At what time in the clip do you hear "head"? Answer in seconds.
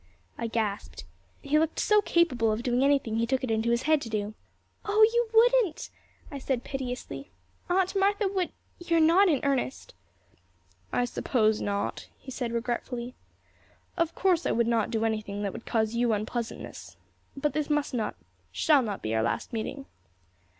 3.83-4.01